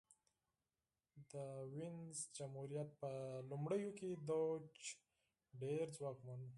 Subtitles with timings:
[1.31, 1.33] د
[1.73, 3.11] وینز جمهوریت په
[3.49, 4.71] لومړیو کې دوج
[5.61, 6.49] ډېر ځواکمن و